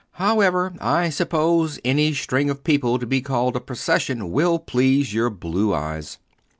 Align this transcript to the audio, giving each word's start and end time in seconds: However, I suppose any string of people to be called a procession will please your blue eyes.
However, 0.13 0.73
I 0.81 1.11
suppose 1.11 1.79
any 1.85 2.11
string 2.15 2.49
of 2.49 2.63
people 2.63 2.97
to 2.97 3.05
be 3.05 3.21
called 3.21 3.55
a 3.55 3.59
procession 3.59 4.31
will 4.31 4.57
please 4.57 5.13
your 5.13 5.29
blue 5.29 5.75
eyes. 5.75 6.17